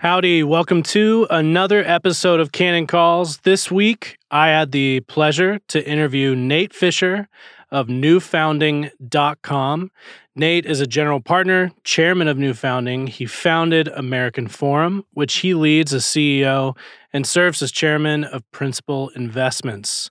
[0.00, 3.36] Howdy, welcome to another episode of Canon Calls.
[3.40, 7.28] This week, I had the pleasure to interview Nate Fisher
[7.70, 9.90] of newfounding.com.
[10.34, 13.08] Nate is a general partner, chairman of Newfounding.
[13.08, 16.74] He founded American Forum, which he leads as CEO
[17.12, 20.10] and serves as chairman of Principal Investments.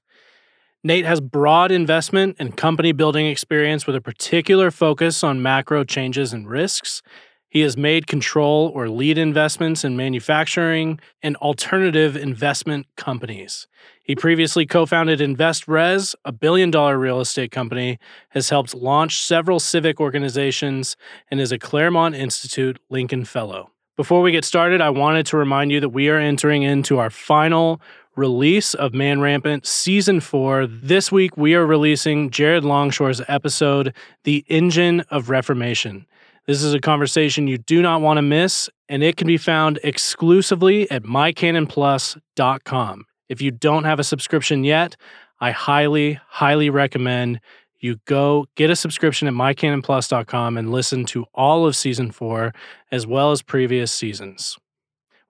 [0.83, 6.31] Nate has broad investment and company building experience with a particular focus on macro changes
[6.31, 7.01] and risks.
[7.49, 13.67] He has made control or lead investments in manufacturing and alternative investment companies.
[14.03, 17.99] He previously co founded InvestRes, a billion dollar real estate company,
[18.29, 20.95] has helped launch several civic organizations,
[21.29, 23.71] and is a Claremont Institute Lincoln Fellow.
[23.97, 27.09] Before we get started, I wanted to remind you that we are entering into our
[27.09, 27.81] final
[28.15, 30.67] release of Man Rampant Season 4.
[30.67, 33.93] This week, we are releasing Jared Longshore's episode,
[34.23, 36.05] The Engine of Reformation.
[36.49, 39.79] This is a conversation you do not want to miss, and it can be found
[39.83, 43.05] exclusively at mycanonplus.com.
[43.29, 44.95] If you don't have a subscription yet,
[45.39, 47.39] I highly, highly recommend
[47.79, 52.51] you go get a subscription at mycanonplus.com and listen to all of season four
[52.91, 54.57] as well as previous seasons.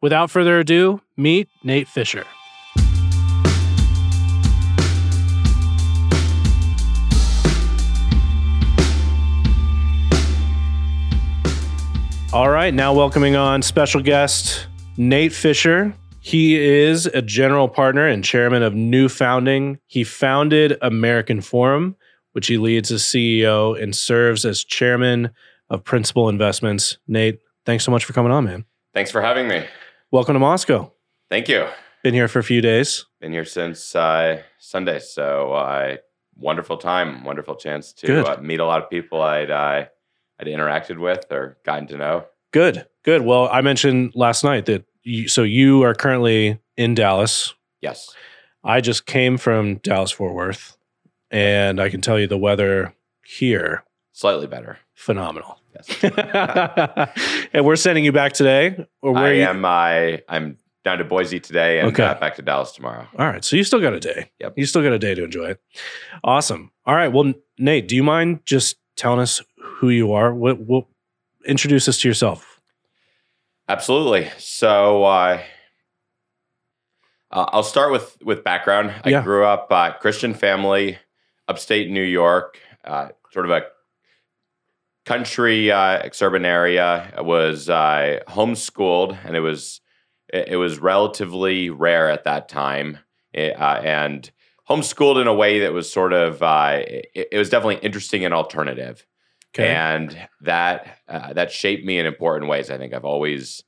[0.02, 2.24] Without further ado, meet Nate Fisher.
[12.32, 15.96] All right, now welcoming on special guest Nate Fisher.
[16.20, 19.80] He is a general partner and chairman of New Founding.
[19.88, 21.96] He founded American Forum,
[22.34, 25.32] which he leads as CEO and serves as chairman
[25.72, 27.00] of Principal Investments.
[27.08, 28.64] Nate, thanks so much for coming on, man.
[28.94, 29.66] Thanks for having me.
[30.12, 30.92] Welcome to Moscow.
[31.32, 31.66] Thank you.
[32.04, 33.08] Been here for a few days.
[33.20, 35.98] Been here since uh, Sunday, so uh,
[36.36, 39.86] wonderful time, wonderful chance to uh, meet a lot of people I'd uh,
[40.40, 42.26] I'd interacted with or gotten to know.
[42.52, 43.22] Good, good.
[43.24, 47.54] Well, I mentioned last night that you, so you are currently in Dallas.
[47.82, 48.14] Yes,
[48.64, 50.78] I just came from Dallas Fort Worth,
[51.32, 52.94] and I can tell you the weather
[53.26, 53.84] here
[54.14, 54.80] slightly better.
[54.96, 55.58] phenomenal.
[55.76, 56.04] Yes,
[57.54, 59.44] and we're sending you back today, or where I you?
[59.44, 59.64] am.
[59.66, 62.04] I I'm down to Boise today and Okay.
[62.04, 63.08] uh, back to Dallas tomorrow.
[63.18, 64.32] All right, so you still got a day.
[64.40, 64.54] Yep.
[64.58, 65.62] You still got a day to enjoy it.
[66.24, 66.72] Awesome.
[66.86, 67.10] All right.
[67.10, 69.42] Well, Nate, do you mind just telling us
[69.80, 70.34] who you are?
[70.34, 70.60] What?
[70.60, 70.86] What?
[71.46, 72.60] Introduce us to yourself.
[73.68, 74.30] Absolutely.
[74.38, 75.42] So uh,
[77.32, 78.94] uh, I'll start with with background.
[79.04, 79.24] I Yeah.
[79.24, 80.98] grew up uh, Christian family,
[81.48, 83.64] upstate New York, uh, sort of a
[85.06, 87.14] country uh, exurban area.
[87.16, 89.82] I was uh, homeschooled, and it was
[90.34, 93.00] it, it was relatively rare at that time,
[93.34, 94.30] It, uh, and
[94.70, 98.34] homeschooled in a way that was sort of uh, it, it was definitely interesting and
[98.34, 99.06] alternative
[99.56, 99.68] Okay.
[99.68, 102.70] and that uh, that shaped me in important ways.
[102.70, 103.64] I think I've always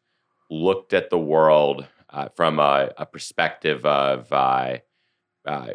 [0.50, 4.78] looked at the world uh, from a, a perspective of uh,
[5.46, 5.68] uh,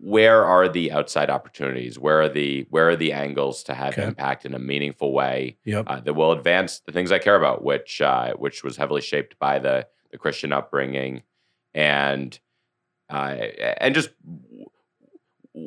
[0.00, 4.04] where are the outside opportunities, where are the where are the angles to have Okay.
[4.06, 5.84] impact in a meaningful way yep.
[5.88, 9.38] uh, that will advance the things I care about, which uh, which was heavily shaped
[9.38, 11.22] by the the Christian upbringing,
[11.74, 12.38] and
[13.10, 13.36] uh,
[13.80, 14.10] and just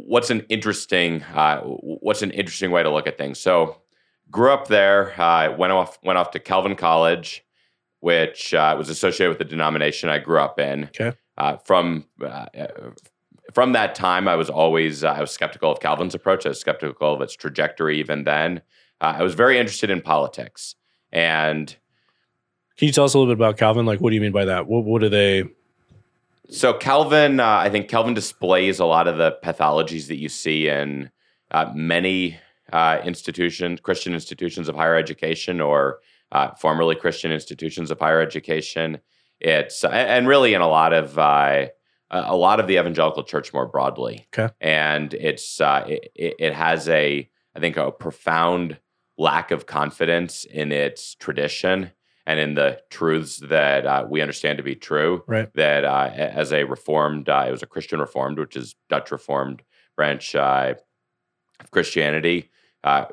[0.08, 3.40] what's an interesting uh, what's an interesting way to look at things.
[3.40, 3.78] So
[4.30, 7.44] grew up there, uh, went off went off to Calvin College,
[8.00, 10.86] which uh, was associated with the denomination I grew up in.
[10.86, 11.14] Okay.
[11.38, 12.46] Uh, from uh,
[13.54, 16.46] from that time, I was always uh, I was skeptical of Calvin's approach.
[16.46, 18.00] I was skeptical of its trajectory.
[18.00, 18.62] Even then,
[19.02, 20.76] uh, I was very interested in politics,
[21.12, 21.76] and
[22.78, 23.86] Can you tell us a little bit about Calvin?
[23.86, 24.68] Like, what do you mean by that?
[24.68, 24.86] What?
[24.86, 25.44] What do they?
[26.52, 30.68] So Calvin, uh, I think Calvin displays a lot of the pathologies that you see
[30.68, 31.10] in
[31.52, 32.38] uh, many
[32.72, 36.00] uh, institutions, Christian institutions of higher education, or
[36.32, 39.00] uh, formerly Christian institutions of higher education.
[39.40, 41.68] It's and really in a lot of uh,
[42.12, 44.28] a lot of the evangelical church more broadly.
[44.38, 44.54] Okay.
[44.60, 48.78] and it's uh, it, it it has a I think a profound
[49.18, 51.92] lack of confidence in its tradition
[52.26, 55.52] and in the truths that uh, we understand to be true Right.
[55.56, 59.64] that uh, as a reformed, uh, it was a Christian reformed, which is Dutch reformed
[59.96, 60.76] branch uh,
[61.60, 62.50] of Christianity,
[62.84, 63.06] uh,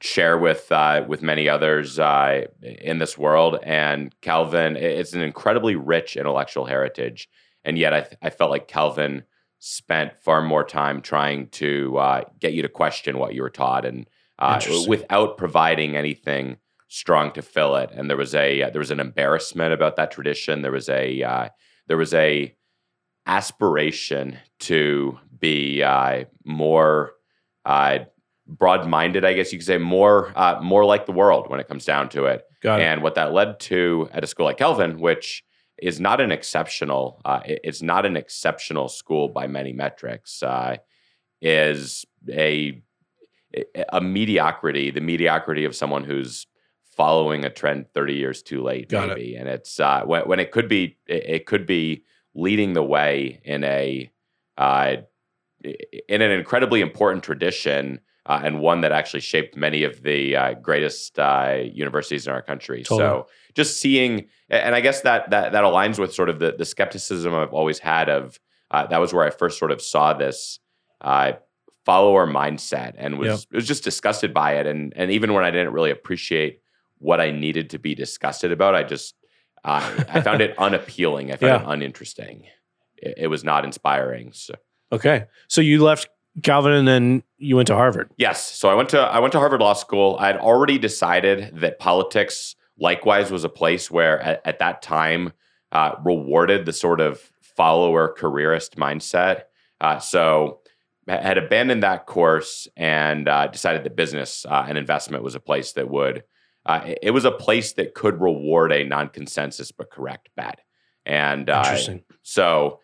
[0.00, 3.58] share with uh, with many others uh, in this world.
[3.62, 7.28] And Calvin, it's an incredibly rich intellectual heritage,
[7.64, 9.24] and yet I, th- I felt like Calvin
[9.60, 13.86] spent far more time trying to uh, get you to question what you were taught,
[13.86, 14.06] and
[14.38, 16.56] uh, without providing anything
[16.94, 17.90] strong to fill it.
[17.92, 20.62] And there was a uh, there was an embarrassment about that tradition.
[20.62, 21.48] There was a uh,
[21.88, 22.54] there was a
[23.26, 27.12] aspiration to be uh, more
[27.64, 28.00] uh,
[28.46, 31.84] broad-minded, I guess you could say, more uh, more like the world when it comes
[31.84, 32.44] down to it.
[32.62, 32.84] Got it.
[32.84, 35.44] And what that led to at a school like Calvin, which
[35.78, 40.76] is not an exceptional, uh, it's not an exceptional school by many metrics, uh,
[41.42, 42.80] is a
[43.92, 46.46] a mediocrity, the mediocrity of someone who's
[46.96, 49.16] following a trend 30 years too late, Got it.
[49.16, 49.36] maybe.
[49.36, 52.04] And it's uh, when, when it could be, it, it could be
[52.34, 54.10] leading the way in a
[54.58, 54.96] uh,
[56.08, 60.54] in an incredibly important tradition uh, and one that actually shaped many of the uh,
[60.54, 62.82] greatest uh, universities in our country.
[62.82, 62.98] Totally.
[63.00, 66.64] So just seeing, and I guess that that that aligns with sort of the the
[66.64, 68.38] skepticism I've always had of
[68.70, 70.58] uh, that was where I first sort of saw this
[71.00, 71.32] uh,
[71.84, 73.56] follower mindset and was Yep.
[73.56, 74.66] was just disgusted by it.
[74.66, 76.60] And and even when I didn't really appreciate
[77.04, 79.14] what I needed to be disgusted about, I just
[79.64, 81.30] uh, I found it unappealing.
[81.30, 81.68] I found Yeah.
[81.70, 82.46] it uninteresting.
[82.96, 84.32] It, it was not inspiring.
[84.32, 84.54] So.
[84.90, 85.26] Okay.
[85.48, 86.08] So you left
[86.42, 88.10] Calvin and then you went to Harvard.
[88.16, 88.42] Yes.
[88.42, 90.16] So I went to I went to Harvard Law School.
[90.18, 95.32] I had already decided that politics likewise was a place where at, at that time
[95.72, 99.42] uh, rewarded the sort of follower careerist mindset.
[99.80, 100.60] Uh, so
[101.08, 105.40] I had abandoned that course and uh, decided that business uh, and investment was a
[105.40, 106.24] place that would.
[106.66, 110.60] Uh, it- it was a place that could reward a non-consensus but correct bet.
[111.06, 111.62] And uh,
[112.22, 112.80] so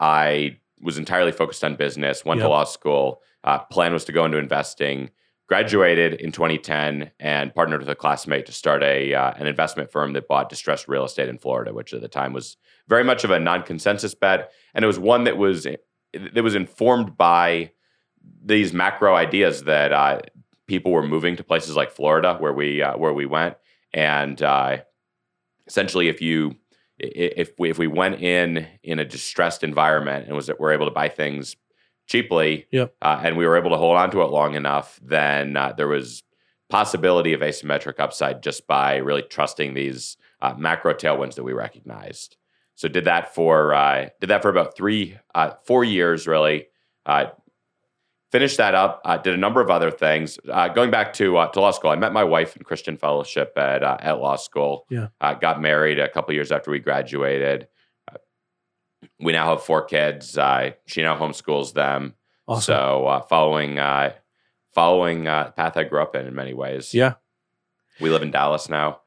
[0.00, 2.44] I was entirely focused on business, went Yep.
[2.46, 3.22] to law school.
[3.44, 5.10] Uh, plan was to go into investing.
[5.48, 10.14] Graduated in 2010 and partnered with a classmate to start a uh, an investment firm
[10.14, 12.56] that bought distressed real estate in Florida, which at the time was
[12.88, 15.64] very much of a non-consensus bet, and it was one that was
[16.14, 17.70] that was informed by
[18.42, 20.20] these macro ideas that uh,
[20.72, 23.58] people were moving to places like Florida, where we uh, where we went,
[23.92, 24.78] and uh,
[25.66, 26.56] essentially, if you
[26.98, 30.86] if we if we went in in a distressed environment and was that we're able
[30.86, 31.56] to buy things
[32.06, 32.94] cheaply, Yep.
[33.02, 35.88] uh, and we were able to hold on to it long enough, then uh, there
[35.88, 36.22] was
[36.70, 42.38] possibility of asymmetric upside just by really trusting these uh, macro tailwinds that we recognized.
[42.76, 46.68] So did that for uh, did that for about three uh, four years really.
[47.04, 47.26] Uh,
[48.32, 49.00] finished that up.
[49.04, 50.38] Uh, did a number of other things.
[50.50, 53.52] Uh, going back to uh, to law school, I met my wife in Christian fellowship
[53.56, 54.86] at uh, at law school.
[54.90, 55.08] Yeah.
[55.20, 57.68] uh, got married a couple years after we graduated.
[58.10, 58.16] Uh,
[59.20, 60.36] we now have four kids.
[60.36, 62.14] Uh, she now homeschools them.
[62.48, 62.62] Awesome.
[62.74, 64.14] So uh, following uh,
[64.74, 66.92] following uh, the path I grew up in in many ways.
[66.94, 67.14] yeah.
[68.00, 69.00] We live in Dallas now.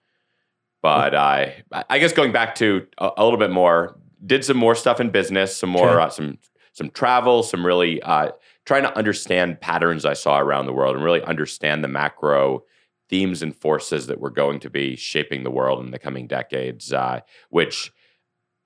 [0.81, 1.48] But uh,
[1.89, 5.10] I guess going back to a, a little bit more, did some more stuff in
[5.10, 6.04] business, some more, Okay.
[6.04, 6.38] uh, some
[6.74, 8.30] some travel, some really uh,
[8.66, 12.64] trying to understand patterns I saw around the world and really understand the macro
[13.10, 16.92] themes and forces that were going to be shaping the world in the coming decades,
[16.92, 17.20] uh,
[17.50, 17.92] which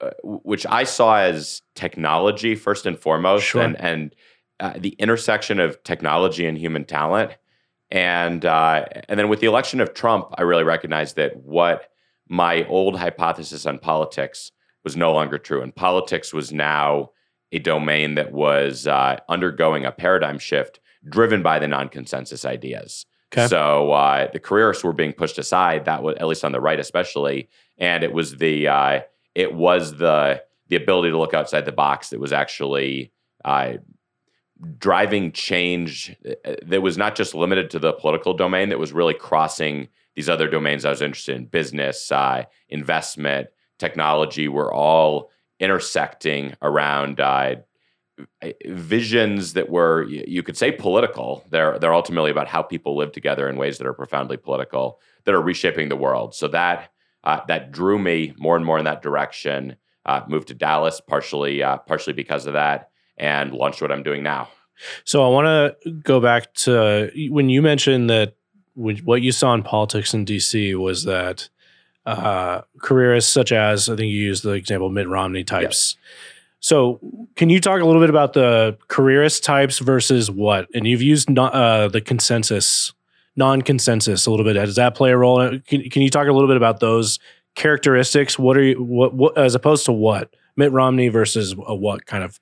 [0.01, 3.61] uh, which I saw as technology first and foremost, Sure.
[3.61, 4.15] and and
[4.61, 7.31] uh, the intersection of technology and human talent.
[7.91, 11.89] And uh, and then with the election of Trump, I really recognized that what
[12.29, 14.51] my old hypothesis on politics
[14.83, 17.09] was no longer true, and politics was now
[17.51, 23.05] a domain that was uh, undergoing a paradigm shift driven by the non-consensus ideas.
[23.33, 23.47] Okay.
[23.47, 25.85] So uh, the careerists were being pushed aside.
[25.85, 27.47] That was at least on the right, especially,
[27.77, 29.01] and it was the uh,
[29.35, 33.11] it was the the ability to look outside the box that was actually
[33.45, 33.73] uh,
[34.77, 39.13] driving change uh, that was not just limited to the political domain, that was really
[39.13, 45.29] crossing these other domains I was interested in business, uh, investment, technology were all
[45.59, 47.55] intersecting around uh,
[48.65, 51.45] visions that were you could say political.
[51.49, 55.33] They're they're ultimately about how people live together in ways that are profoundly political that
[55.33, 56.35] are reshaping the world.
[56.35, 56.91] So that
[57.23, 59.75] uh, that drew me more and more in that direction.
[60.05, 64.23] Uh, moved to Dallas partially uh, partially because of that and launched what I'm doing
[64.23, 64.49] now.
[65.03, 65.45] So I want
[65.83, 68.35] to go back to when you mentioned that
[68.75, 71.49] what you saw in politics in DC was that
[72.09, 75.97] uh, careerists such as I think you used the example Mitt Romney types.
[76.61, 76.99] So
[77.35, 80.67] can you talk a little bit about the careerist types versus what?
[80.73, 82.93] And you've used uh, the consensus,
[83.35, 84.53] non-consensus a little bit.
[84.53, 85.59] Does that play a role?
[85.67, 87.19] Can, can you talk a little bit about those
[87.55, 88.37] characteristics?
[88.37, 92.23] What are you what, what as opposed to what Mitt Romney versus a what kind
[92.23, 92.39] of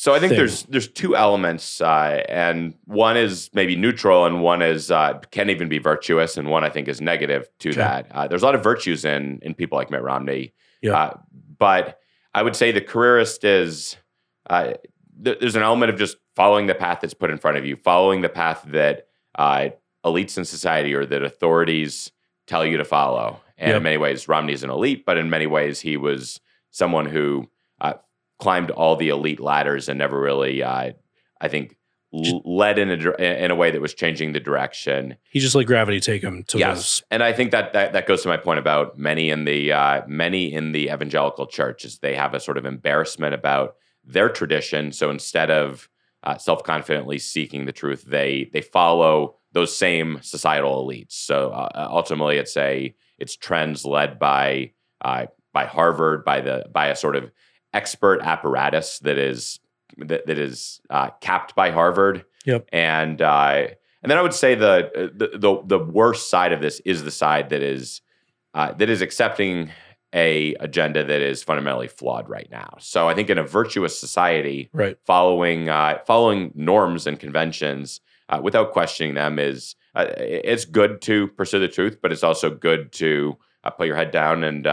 [0.00, 0.38] So I think thing.
[0.38, 5.50] there's there's two elements, uh, and one is maybe neutral, and one is uh, can
[5.50, 7.78] even be virtuous, and one I think is negative to Okay.
[7.80, 8.06] that.
[8.12, 10.52] Uh, there's a lot of virtues in in people like Mitt Romney,
[10.82, 10.96] Yeah.
[10.96, 11.14] uh,
[11.58, 11.98] but
[12.32, 13.96] I would say the careerist is
[14.48, 14.74] uh,
[15.24, 17.74] th- there's an element of just following the path that's put in front of you,
[17.74, 19.70] following the path that uh,
[20.06, 22.12] elites in society or that authorities
[22.46, 23.40] tell you to follow.
[23.56, 23.76] And Yep.
[23.78, 26.40] in many ways, Romney's an elite, but in many ways, he was
[26.70, 27.50] someone who
[27.80, 27.94] uh,
[28.38, 30.92] climbed all the elite ladders and never really, uh,
[31.40, 31.76] I think,
[32.14, 35.16] l- led in a in a way that was changing the direction.
[35.30, 37.02] He just let gravity take him to yes, those.
[37.10, 40.02] and I think that, that that goes to my point about many in the uh,
[40.06, 44.92] many in the evangelical church is they have a sort of embarrassment about their tradition.
[44.92, 45.88] So instead of
[46.22, 51.12] uh, self confidently seeking the truth, they they follow those same societal elites.
[51.12, 56.88] So uh, ultimately, it's a it's trends led by uh, by Harvard, by the by
[56.88, 57.30] a sort of
[57.78, 59.60] expert apparatus that is
[60.10, 62.24] that, that is uh, capped by Harvard.
[62.44, 62.68] Yep.
[62.72, 63.68] And uh,
[64.02, 67.10] and then I would say the, the the the worst side of this is the
[67.10, 68.00] side that is
[68.54, 69.70] uh, that is accepting
[70.14, 72.70] a agenda that is fundamentally flawed right now.
[72.80, 74.96] So I think in a virtuous society, Right.
[75.04, 81.28] following uh, following norms and conventions uh, without questioning them is uh, it's good to
[81.38, 84.66] pursue the truth, but it's also good to uh, put your head down and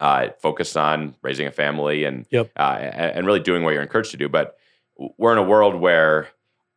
[0.00, 2.50] uh, uh, focus on raising a family and Yep.
[2.56, 4.28] uh, and, and really doing what you're encouraged to do.
[4.28, 4.56] But
[5.18, 6.28] we're in a world where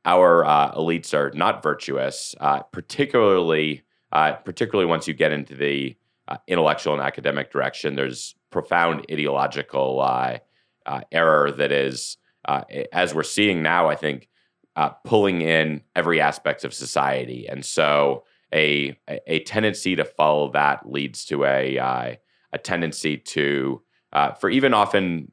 [0.05, 5.95] our uh, elites are not virtuous, uh, particularly uh, particularly once you get into the
[6.27, 7.95] uh, intellectual and academic direction.
[7.95, 10.39] There's profound ideological uh,
[10.85, 14.27] uh, error that is, uh, as we're seeing now, I think,
[14.75, 20.89] uh, pulling in every aspect of society, and so a a tendency to follow that
[20.89, 22.15] leads to a uh,
[22.53, 23.81] a tendency to
[24.13, 25.31] uh, for even often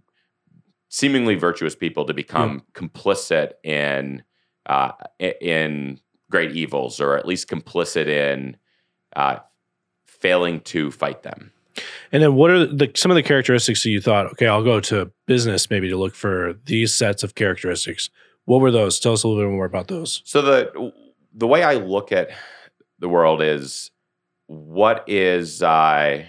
[0.88, 4.22] seemingly virtuous people to become complicit in
[4.66, 8.56] uh, in great evils, or at least complicit in
[9.14, 9.38] uh,
[10.06, 11.52] failing to fight them.
[12.12, 14.80] And then what are the some of the characteristics that you thought, okay, I'll go
[14.80, 18.10] to business maybe to look for these sets of characteristics.
[18.44, 19.00] What were those?
[19.00, 20.22] Tell us a little bit more about those.
[20.24, 20.92] So the
[21.34, 22.30] the way I look at
[22.98, 23.90] the world is
[24.46, 26.24] what is uh,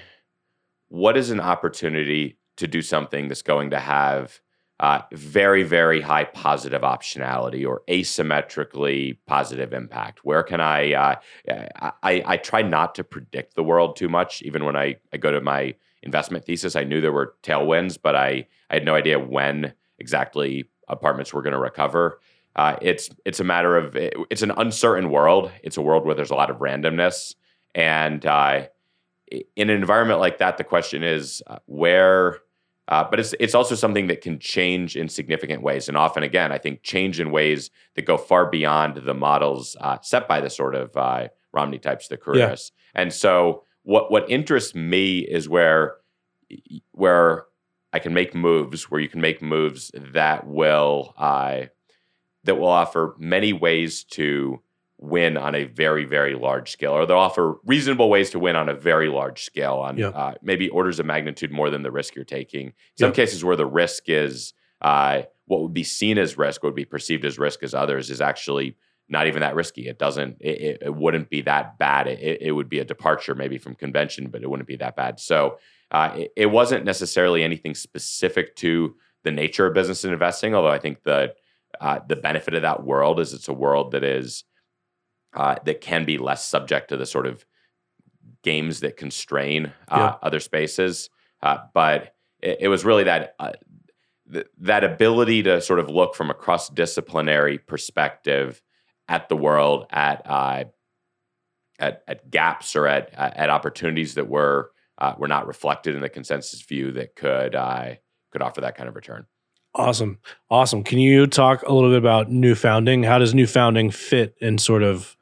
[0.90, 4.40] what is an opportunity to do something that's going to have
[4.80, 10.24] uh, very very high positive optionality or asymmetrically positive impact.
[10.24, 11.16] Where can I, uh,
[12.04, 14.42] I I try not to predict the world too much.
[14.44, 18.16] Even when I I go to my investment thesis, I knew there were tailwinds, but
[18.16, 22.20] I I had no idea when exactly apartments were going to recover.
[22.56, 25.52] Uh, it's it's a matter of it's an uncertain world.
[25.64, 27.34] It's a world where there's a lot of randomness,
[27.74, 28.68] and uh,
[29.32, 32.40] in an environment like that, the question is uh, where.
[32.90, 36.54] Uh, but it's it's also something that can change in significant ways, and often again,
[36.54, 40.50] I think change in ways that go far beyond the models uh, set by the
[40.50, 42.72] sort of uh, Romney types, the careerists.
[42.96, 45.98] And so, what what interests me is where
[46.92, 47.48] where
[47.94, 51.64] I can make moves, where you can make moves that will uh,
[52.44, 54.62] that will offer many ways to
[55.00, 58.68] win on a very very large scale or they'll offer reasonable ways to win on
[58.68, 60.08] a very large scale on Yeah.
[60.10, 63.16] uh, maybe orders of magnitude more than the risk you're taking some Yeah.
[63.16, 67.26] cases where the risk is uh, what would be seen as risk would be perceived
[67.26, 68.76] as risk as others is actually
[69.08, 72.52] not even that risky it doesn't it, it, wouldn't be that bad it, it- it
[72.54, 75.60] would be a departure maybe from convention but it wouldn't be that bad so
[75.92, 80.68] uh, it, it wasn't necessarily anything specific to the nature of business and investing although
[80.70, 81.34] i think the
[81.80, 84.44] uh, the benefit of that world is it's a world that is
[85.38, 87.46] uh, that can be less subject to the sort of
[88.44, 90.16] games that constrain uh, Yeah.
[90.22, 91.10] other spaces.
[91.42, 93.52] Uh, but it, it was really that uh,
[94.34, 98.62] th- that ability to sort of look from a cross disciplinary perspective
[99.08, 100.64] at the world, at uh,
[101.80, 106.10] at at gaps or at at opportunities that were uh, were not reflected in the
[106.10, 107.94] consensus view that could uh,
[108.32, 109.26] could offer that kind of return.
[109.76, 110.18] Awesome.
[110.50, 110.84] Awesome.
[110.84, 113.04] Can you talk a little bit about new founding?
[113.04, 115.16] How does new founding fit in sort of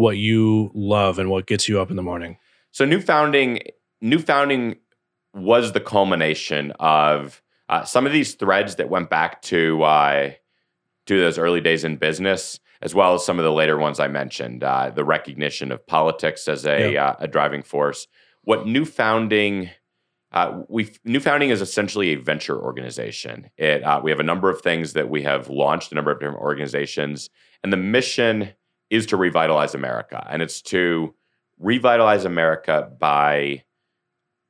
[0.00, 2.38] what you love and what gets you up in the morning?
[2.72, 3.60] So new founding,
[4.00, 4.76] new founding
[5.34, 10.32] was the culmination of uh, some of these threads that went back to uh,
[11.06, 14.08] to those early days in business, as well as some of the later ones I
[14.08, 14.64] mentioned.
[14.64, 18.06] Uh, the recognition of politics as a uh, a driving force.
[18.42, 19.70] What new founding.
[20.32, 23.50] Uh, we new founding is essentially a venture organization.
[23.58, 26.20] It uh, we have a number of things that we have launched, a number of
[26.20, 27.28] different organizations,
[27.62, 28.50] and the mission
[28.90, 31.14] is to revitalize America, and it's to
[31.58, 33.62] revitalize America by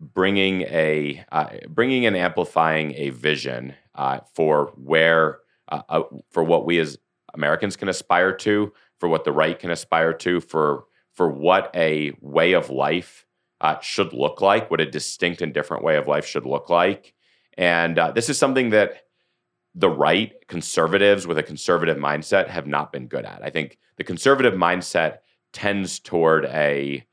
[0.00, 6.64] bringing a uh, bringing and amplifying a vision uh, for where uh, uh, for what
[6.64, 6.98] we as
[7.34, 12.12] Americans can aspire to, for what the right can aspire to, for for what a
[12.20, 13.26] way of life
[13.60, 17.14] uh, should look like, what a distinct and different way of life should look like,
[17.58, 19.02] and uh, this is something that
[19.74, 23.40] the right conservatives with a conservative mindset have not been good at.
[23.42, 25.18] I think the conservative mindset
[25.52, 27.04] tends toward a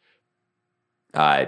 [1.14, 1.46] uh,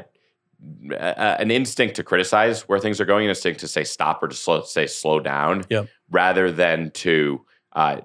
[0.91, 4.35] an instinct to criticize where things are going, an instinct to say stop or to
[4.35, 5.87] slow, say slow down, Yep.
[6.09, 8.01] rather than to uh,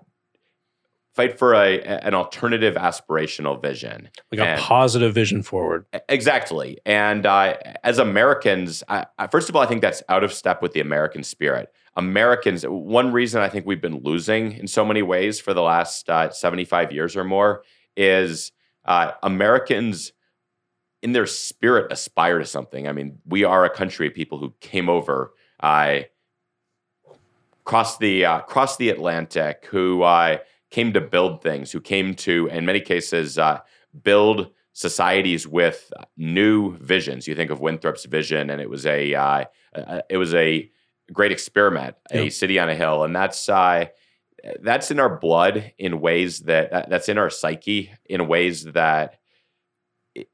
[1.15, 5.87] fight for a an alternative aspirational vision, like a and, positive vision forward.
[6.09, 6.79] Exactly.
[6.87, 10.63] And uh, as Americans, I, I, first of all, I think that's out of step
[10.63, 11.73] with the American spirit.
[11.97, 16.11] Americans, one reason I think we've been losing in so many ways for the last
[16.11, 17.63] uh, 75 years or more
[17.97, 18.53] is
[18.85, 20.13] uh, Americans
[21.03, 22.89] in their spirit aspire to something.
[22.89, 26.01] I mean, we are a country of people who came over, uh,
[27.65, 30.39] crossed the uh, crossed the Atlantic, who uh,
[30.71, 33.61] came to build things, who came to, in many cases, uh,
[34.03, 37.29] build societies with new visions.
[37.29, 39.45] You think of Winthrop's vision, and it was a uh,
[40.09, 40.71] it was a
[41.13, 43.87] great experiment, a city on a hill, and that's uh,
[44.61, 49.19] that's in our blood in ways that that's in our psyche in ways that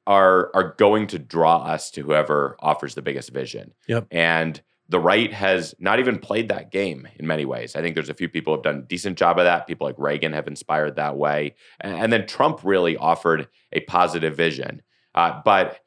[0.07, 3.73] are are going to draw us to whoever offers the biggest vision.
[3.89, 4.09] Yep.
[4.11, 7.77] And the right has not even played that game in many ways.
[7.77, 9.69] I think there's a few people who have done a decent job of that.
[9.69, 11.55] People like Reagan have inspired that way.
[11.81, 14.83] And then Trump really offered a positive vision.
[15.15, 15.79] Uh, but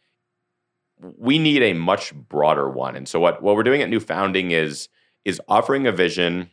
[1.17, 2.95] we need a much broader one.
[2.95, 4.89] And so what, what we're doing at New Founding is,
[5.25, 6.49] is offering a vision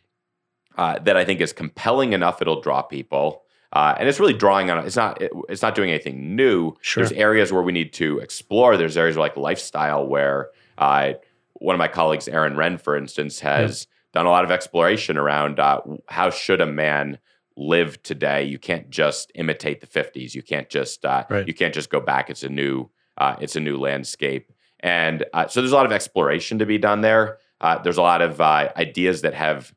[0.77, 3.43] uh, that I think is compelling enough it'll draw people.
[3.73, 6.75] Uh, and it's really drawing on it's not it, it's not doing anything new.
[6.81, 7.05] Sure.
[7.05, 8.77] There's areas where we need to explore.
[8.77, 11.13] There's areas like lifestyle where uh,
[11.55, 14.21] one of my colleagues, Aaron Renn, for instance, has yeah.
[14.21, 17.19] done a lot of exploration around uh, how should a man
[17.57, 18.43] live today.
[18.43, 20.35] You can't just imitate the 50s.
[20.35, 21.47] You can't just uh, right.
[21.47, 22.29] you can't just go back.
[22.29, 22.91] It's a new
[23.21, 26.79] uh, it's a new landscape, and uh, so there's a lot of exploration to be
[26.79, 27.39] done there.
[27.61, 29.73] Uh, there's a lot of uh, ideas that have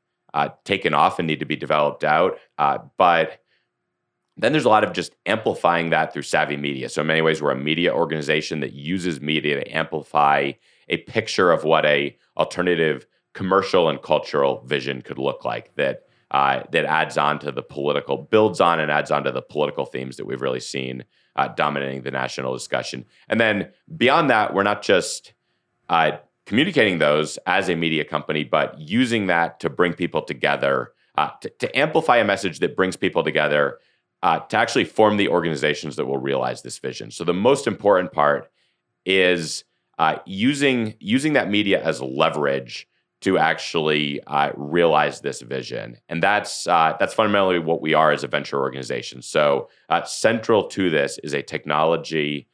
[0.64, 2.40] taken off and need to be developed out,
[2.98, 3.40] but
[4.36, 6.90] then there's a lot of just amplifying that through savvy media.
[6.90, 10.54] So in many ways, we're a media organization that uses media to amplify
[10.90, 16.64] a picture of what a alternative commercial and cultural vision could look like that uh,
[16.72, 20.18] that adds on to the political, builds on and adds on to the political themes
[20.18, 21.04] that we've really seen
[21.36, 23.06] uh, dominating the national discussion.
[23.28, 25.34] And then beyond that, we're not just
[25.90, 31.30] uh, communicating those as a media company, but using that to bring people together, uh,
[31.42, 33.80] to, to, amplify a message that brings people together,
[34.22, 37.12] uh, to actually form the organizations that will realize this vision.
[37.12, 38.52] So the most important part
[39.06, 39.64] is
[40.00, 42.88] uh, using using that media as leverage
[43.24, 48.24] to actually uh, realize this vision, and that's uh, that's fundamentally what we are as
[48.24, 49.22] a venture organization.
[49.22, 52.48] So uh, central to this is a technology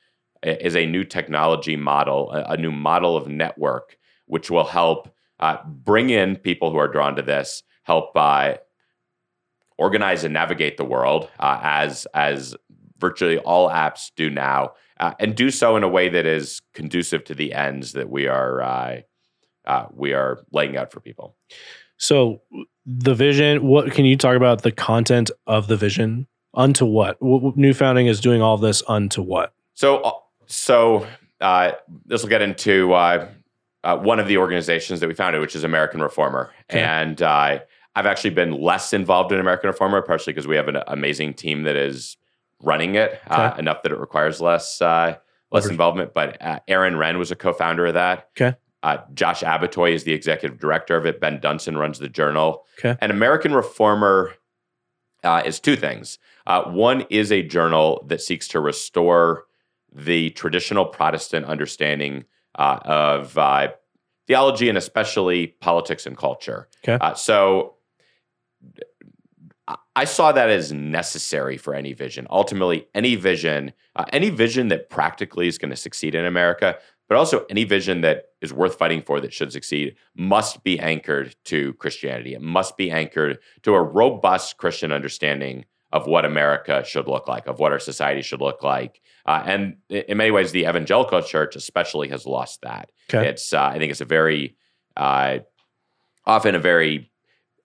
[0.43, 5.57] is a new technology model, a, a new model of network, which will help uh,
[5.65, 8.53] bring in people who are drawn to this, help uh,
[9.77, 12.55] organize and navigate the world as as
[12.99, 17.23] virtually all apps do now, uh, and do so in a way that is conducive
[17.23, 19.03] to the ends that we are
[19.69, 21.35] uh, uh, we are laying out for people.
[21.97, 22.41] So
[22.85, 23.65] the vision.
[23.65, 26.27] What can you talk about the content of the vision?
[26.55, 27.21] Unto what?
[27.21, 29.53] New Founding is doing all this unto what?
[29.75, 30.11] So uh,
[30.47, 31.07] so
[31.41, 31.73] uh,
[32.05, 33.27] this will get into uh,
[33.83, 36.81] one of the organizations that we founded, which is American Reformer, okay.
[36.81, 37.21] and
[37.95, 41.63] I've actually been less involved in American Reformer, partially because we have an amazing team
[41.63, 42.17] that is
[42.61, 43.43] running it uh, okay.
[43.43, 45.17] uh, enough that it requires less uh,
[45.51, 46.13] less involvement.
[46.13, 48.29] But uh, Aaron Renn was a co-founder of that.
[48.39, 48.57] Okay.
[48.81, 51.19] Uh, Josh Abbotoy is the executive director of it.
[51.19, 52.65] Ben Dunson runs the journal.
[52.79, 52.97] Okay.
[53.01, 54.33] And American Reformer
[55.23, 56.17] uh, is two things.
[56.45, 59.45] one is a journal that seeks to restore
[59.93, 63.33] the traditional Protestant understanding of
[64.27, 66.69] theology and especially politics and culture.
[66.87, 67.13] Okay.
[67.15, 67.75] so
[69.95, 72.25] I saw that as necessary for any vision.
[72.29, 77.17] Ultimately, any vision, uh, any vision that practically is going to succeed in America, but
[77.17, 81.73] also any vision that is worth fighting for that should succeed, must be anchored to
[81.73, 82.33] Christianity.
[82.33, 87.47] It must be anchored to a robust Christian understanding of what America should look like,
[87.47, 89.01] of what our society should look like.
[89.25, 92.91] Uh, and in many ways, the evangelical church especially has lost that.
[93.11, 93.27] Okay.
[93.27, 94.55] It's, uh, I think, it's a very
[94.95, 95.39] uh,
[96.25, 97.09] often a very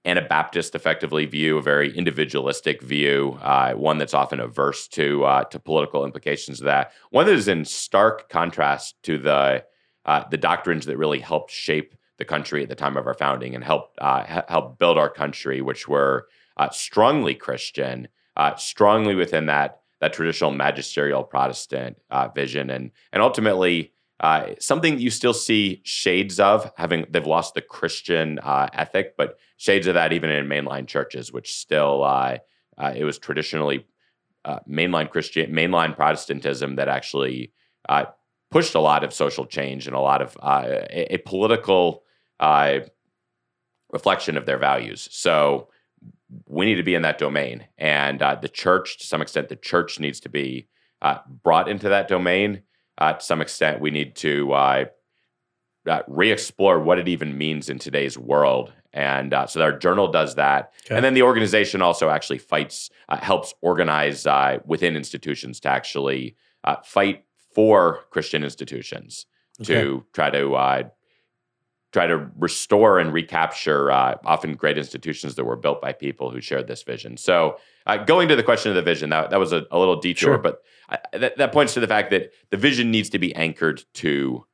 [0.07, 5.59] Anabaptist effectively view, a very individualistic view, uh, one that's often averse to uh, to
[5.59, 6.93] political implications of that.
[7.11, 9.65] One that is in stark contrast to the
[10.07, 13.55] uh, the doctrines that really helped shape the country at the time of our founding
[13.55, 19.47] and helped uh, help build our country, which were uh, strongly Christian, uh, strongly within
[19.47, 21.97] that that traditional magisterial Protestant
[22.35, 27.61] vision, and and ultimately uh, something you still see shades of having they've lost the
[27.61, 32.39] Christian uh, ethic, but shades of that even in mainline churches, which still uh,
[32.79, 33.87] uh it was traditionally
[34.45, 37.53] uh, mainline Christian mainline Protestantism that actually
[37.89, 38.05] uh,
[38.55, 42.05] pushed a lot of social change and a lot of a, a, political
[43.91, 45.09] reflection of their values.
[45.11, 45.69] So
[46.47, 49.57] we need to be in that domain, and uh, the church, to some extent, the
[49.57, 50.69] church needs to be
[51.03, 52.63] uh, brought into that domain.
[52.97, 54.85] Uh, to some extent, we need to uh,
[55.89, 60.37] uh, re-explore what it even means in today's world, and uh, so our journal does
[60.37, 60.95] that, Okay.
[60.95, 66.37] and then the organization also actually fights, uh, helps organize uh, within institutions to actually
[66.63, 67.24] uh, fight
[67.55, 69.27] for Christian institutions
[69.63, 70.83] to try to uh,
[71.93, 76.41] try to restore and recapture uh, often great institutions that were built by people who
[76.41, 77.17] shared this vision.
[77.17, 80.01] So, uh, going to the question of the vision, that, that was a, a little
[80.01, 80.39] detour, Sure.
[80.39, 83.85] but I, that, that points to the fact that the vision needs to be anchored
[83.95, 84.45] to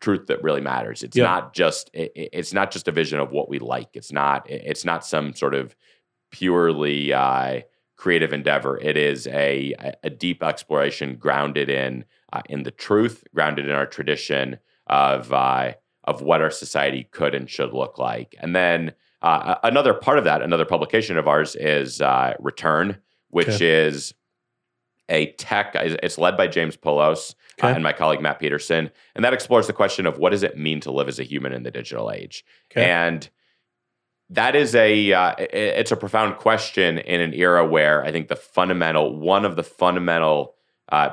[0.00, 1.02] truth that really matters.
[1.02, 1.24] It's Yeah.
[1.24, 3.88] not just it- it's not just a vision of what we like.
[3.94, 5.74] It's not it's not some sort of
[6.30, 7.62] purely uh,
[7.96, 8.78] creative endeavor.
[8.78, 9.74] It is a
[10.04, 15.72] a deep exploration grounded in uh, in the truth, grounded in our tradition of uh,
[16.04, 18.34] of what our society could and should look like.
[18.40, 22.98] And then uh, another part of that, another publication of ours is uh, Return,
[23.30, 24.14] which is
[25.08, 25.72] a tech.
[25.74, 27.74] It's led by James Poulos uh, Okay.
[27.74, 30.80] and my colleague Matt Peterson, and that explores the question of what does it mean
[30.80, 32.44] to live as a human in the digital age.
[32.70, 32.88] Okay.
[32.88, 33.28] And
[34.30, 38.36] that is a uh, it's a profound question in an era where I think the
[38.36, 40.54] fundamental one of the fundamental
[40.90, 41.10] uh,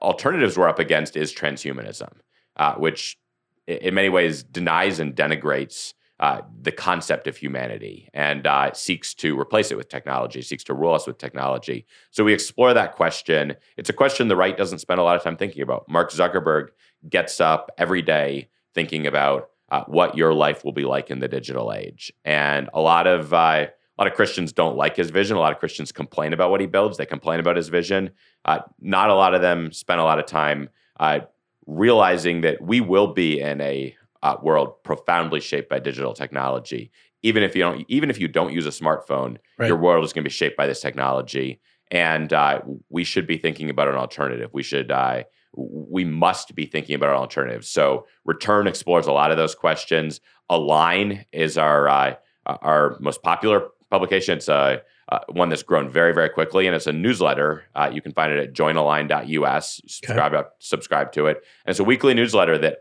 [0.00, 2.12] alternatives we're up against is transhumanism,
[2.56, 3.18] uh, which
[3.66, 9.38] in many ways denies and denigrates uh, the concept of humanity and uh, seeks to
[9.38, 11.84] replace it with technology, seeks to rule us with technology.
[12.12, 13.56] So we explore that question.
[13.76, 15.88] It's a question the right doesn't spend a lot of time thinking about.
[15.88, 16.68] Mark Zuckerberg
[17.08, 21.28] gets up every day thinking about uh, what your life will be like in the
[21.28, 23.66] digital age, and a lot of uh,
[24.02, 25.36] lot of Christians don't like his vision.
[25.36, 26.98] A lot of Christians complain about what he builds.
[26.98, 28.10] They complain about his vision.
[28.44, 31.20] Uh, not a lot of them spend a lot of time uh,
[31.66, 36.90] realizing that we will be in a uh, world profoundly shaped by digital technology.
[37.22, 39.68] Even if you don't, even if you don't use a smartphone, Right.
[39.68, 41.60] your world is going to be shaped by this technology,
[41.92, 44.50] and uh, we should be thinking about an alternative.
[44.52, 45.22] We should, uh,
[45.54, 47.64] we must be thinking about an alternative.
[47.64, 50.20] So, Return explores a lot of those questions.
[50.50, 52.14] Align is our uh,
[52.46, 54.38] our most popular publication.
[54.38, 57.64] It's a uh, one that's grown very, very quickly, and it's a newsletter.
[57.76, 59.80] Uh, you can find it at joinalign.us.
[59.86, 61.36] Subscribe up, subscribe to it.
[61.64, 62.78] And it's a weekly newsletter that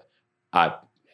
[0.54, 0.71] uh,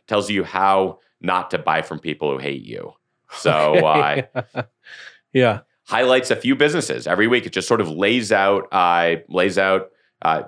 [0.07, 2.93] tells you how not to buy from people who hate you.
[3.31, 4.21] So uh,
[5.33, 5.61] yeah.
[5.85, 7.45] highlights a few businesses every week.
[7.45, 9.89] It just sort of lays out uh, lays out
[10.21, 10.43] uh,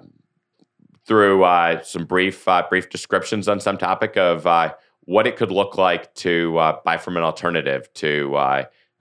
[1.06, 5.52] through uh, some brief uh, brief descriptions on some topic of uh, what it could
[5.52, 8.36] look like to uh, buy from an alternative to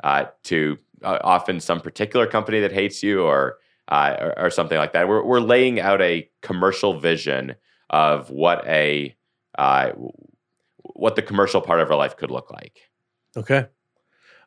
[0.04, 3.58] uh, to uh, often some particular company that hates you or,
[3.88, 5.08] uh, or or something like that.
[5.08, 7.54] We're we're laying out a commercial vision
[7.90, 9.14] of what a
[9.58, 9.90] uh,
[10.94, 12.80] what the commercial part of our life could look like.
[13.36, 13.66] Okay.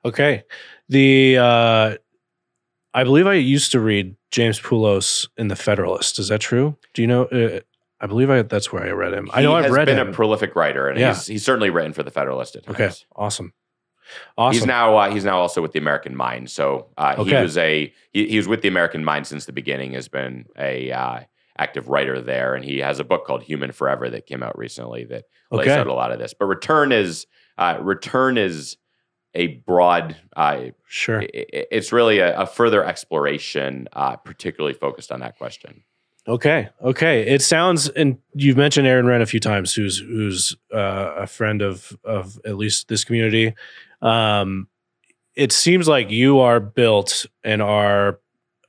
[0.04, 0.44] Okay.
[0.90, 1.96] The uh
[2.94, 6.20] I believe I used to read James Poulos in the Federalist.
[6.20, 6.78] Is that true?
[6.94, 7.62] Do you know uh,
[8.02, 9.30] I believe I that's where I read him.
[9.34, 10.10] I know He I've read been him.
[10.10, 11.14] a prolific writer, and Yeah.
[11.14, 12.90] he's he's certainly written for the Federalist okay.
[13.16, 13.54] Awesome.
[14.38, 14.54] Awesome.
[14.60, 16.50] He's now uh, he's now also with the American Mind.
[16.50, 19.94] So uh, he was a he, he was with the American Mind since the beginning.
[19.94, 21.20] Has been a uh,
[21.58, 25.04] active writer there, and he has a book called Human Forever that came out recently
[25.06, 25.80] that lays Okay.
[25.80, 26.34] out a lot of this.
[26.34, 28.78] But Return is uh, Return is
[29.34, 30.16] a broad.
[30.36, 31.22] Uh, sure.
[31.22, 35.84] i- i- it's really a, a further exploration, uh, particularly focused on that question.
[36.28, 36.70] Okay.
[36.84, 37.26] Okay.
[37.28, 41.62] It sounds, and you've mentioned Aaron Renn a few times, who's who's uh, a friend
[41.64, 43.54] of of at least this community.
[44.02, 44.68] Um,
[45.36, 48.20] it seems like you are built and are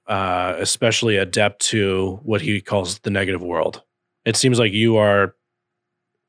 [0.06, 3.82] uh, especially adept to what he calls the negative world.
[4.24, 5.34] It seems like you are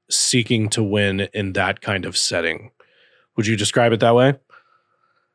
[0.10, 2.72] seeking to win in that kind of setting.
[3.36, 4.36] Would you describe it that way?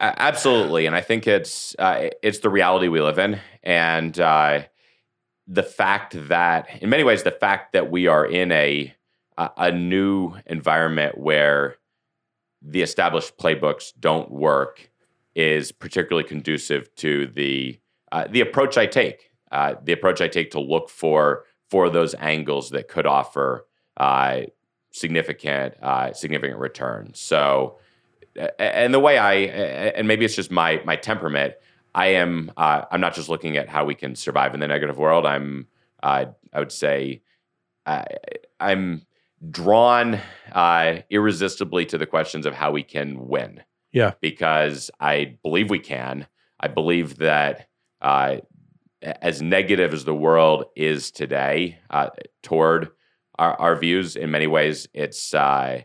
[0.00, 4.62] Absolutely, and I think it's uh, it's the reality we live in, and uh,
[5.48, 8.94] the fact that, in many ways, the fact that we are in a
[9.36, 11.78] a, a new environment where
[12.62, 14.90] the established playbooks don't work
[15.34, 17.78] is particularly conducive to the
[18.10, 19.30] uh, the approach I take.
[19.52, 23.66] Uh, the approach I take to look for for those angles that could offer
[23.96, 24.42] uh,
[24.90, 27.20] significant uh, significant returns.
[27.20, 27.78] So
[28.58, 31.54] and the way I and maybe it's just my my temperament.
[31.94, 34.98] I am uh, I'm not just looking at how we can survive in the negative
[34.98, 35.24] world.
[35.24, 35.68] I'm
[36.02, 37.22] uh, I would say
[38.60, 39.02] I'm
[39.50, 40.18] drawn
[40.52, 43.62] uh, irresistibly to the questions of how we can win.
[43.90, 44.12] Yeah.
[44.20, 46.26] because I believe we can.
[46.60, 47.68] I believe that
[48.02, 48.36] uh,
[49.02, 52.10] as negative as the world is today uh,
[52.42, 52.90] toward
[53.38, 55.80] our, our views, in many ways, it's uh,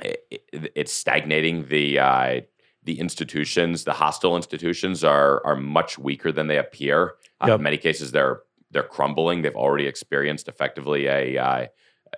[0.00, 2.40] it, it- it's stagnating the uh,
[2.84, 7.14] the institutions, the hostile institutions, are are much weaker than they appear.
[7.40, 7.58] Uh, Yep.
[7.58, 9.42] In many cases, they're they're crumbling.
[9.42, 11.66] They've already experienced effectively a uh,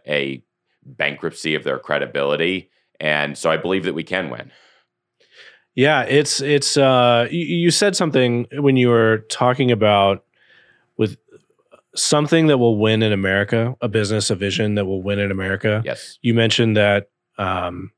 [0.06, 0.42] a
[0.84, 4.50] bankruptcy of their credibility, and so I believe that we can win.
[5.74, 10.24] Yeah, it's it's uh you, you said something when you were talking about
[10.96, 11.18] with
[11.94, 15.82] something that will win in America, a business, a vision that will win in America.
[15.84, 16.18] Yes.
[16.22, 17.92] You mentioned that um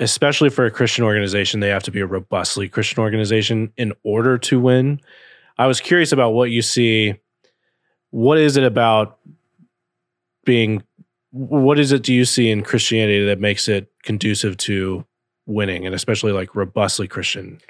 [0.00, 4.38] especially for a Christian organization, they have to be a robustly Christian organization in order
[4.38, 5.00] to win.
[5.58, 7.14] I was curious about what you see.
[8.10, 9.18] What is it about
[10.44, 10.82] being
[11.32, 15.04] what is it do you see in Christianity that makes it conducive to
[15.46, 17.60] winning and especially like robustly Christian?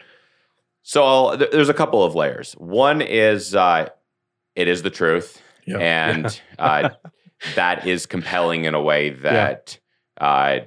[0.83, 2.54] So I'll, th- there's a couple of layers.
[2.54, 3.90] One is uh,
[4.56, 5.78] it is the truth, Yeah.
[5.78, 6.90] and uh,
[7.54, 9.78] that is compelling in a way that
[10.18, 10.61] uh,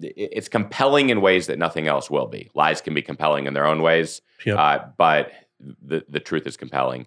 [0.00, 2.50] it's compelling in ways that nothing else will be.
[2.54, 7.06] Lies can be compelling in their own ways, uh, but the the truth is compelling.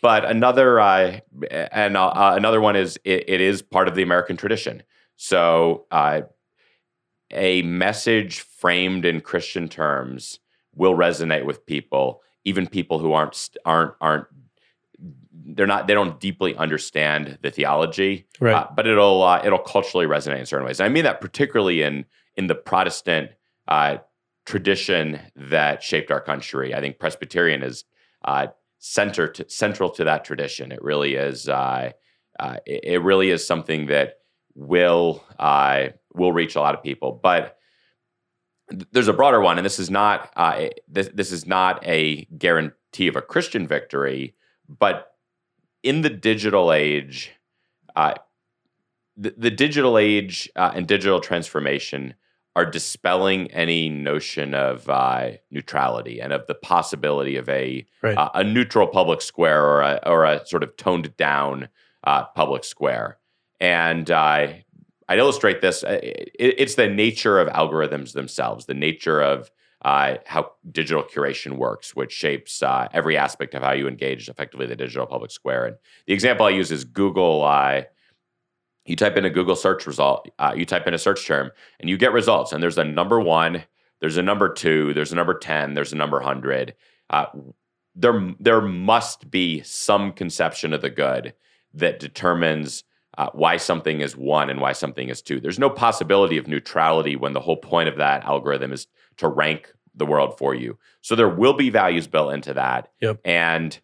[0.00, 4.36] But another uh, and uh, another one is it, it is part of the American
[4.36, 4.82] tradition.
[5.16, 6.22] So uh,
[7.30, 10.38] a message framed in Christian terms
[10.74, 14.26] will resonate with people, even people who aren't aren't aren't
[15.48, 18.54] they're not they don't deeply understand the theology, right.
[18.54, 20.80] uh, but it'll uh, it'll culturally resonate in certain ways.
[20.80, 22.04] And I mean that particularly in
[22.36, 23.30] in the Protestant
[23.68, 23.98] uh,
[24.44, 26.74] tradition that shaped our country.
[26.74, 27.84] I think Presbyterian is
[28.24, 28.48] uh,
[28.86, 30.70] center to, central to that tradition.
[30.70, 31.48] It really is.
[31.48, 31.90] Uh,
[32.38, 34.18] uh, it, it really is something that
[34.54, 37.56] will uh, will reach a lot of people, but
[38.70, 42.26] th- there's a broader one, and this is not uh, this this is not a
[42.38, 44.36] guarantee of a Christian victory,
[44.68, 45.12] but
[45.82, 47.32] in the digital age,
[47.96, 48.14] uh,
[49.16, 52.14] the, the digital age uh, and digital transformation
[52.56, 58.16] are dispelling any notion of uh, neutrality and of the possibility of a Right.
[58.16, 61.68] uh, a neutral public square or a or a sort of toned down
[62.04, 63.18] uh, public square.
[63.60, 64.48] And uh,
[65.08, 65.84] I'd illustrate this.
[65.84, 69.50] uh, It, it's the nature of algorithms themselves, the nature of
[69.84, 74.66] uh, how digital curation works, which shapes uh, every aspect of how you engage effectively
[74.66, 75.66] the digital public square.
[75.66, 77.44] And the example I use is Google.
[77.44, 77.82] Uh,
[78.86, 81.90] you type in a Google search result, uh, you type in a search term, and
[81.90, 82.52] you get results.
[82.52, 83.64] And there's a number one,
[84.00, 86.74] there's a number two, there's a number 10, there's a number 100.
[87.10, 87.26] Uh,
[87.94, 91.34] there, there must be some conception of the good
[91.74, 92.84] that determines
[93.18, 95.40] uh, why something is one and why something is two.
[95.40, 99.72] There's no possibility of neutrality when the whole point of that algorithm is to rank
[99.94, 100.78] the world for you.
[101.00, 102.90] So there will be values built into that.
[103.00, 103.20] Yep.
[103.24, 103.78] And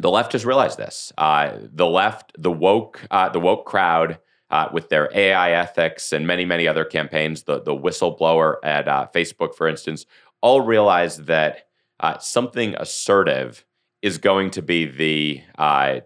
[0.00, 1.12] the left has realized this.
[1.18, 4.18] Uh, the left, the woke, uh, the woke crowd,
[4.50, 9.06] uh, with their AI ethics and many, many other campaigns, the the whistleblower at uh,
[9.14, 10.06] Facebook, for instance,
[10.40, 11.68] all realize that
[12.00, 13.64] uh, something assertive
[14.02, 16.00] is going to be the uh,